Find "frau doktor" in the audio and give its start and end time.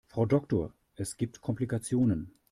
0.07-0.73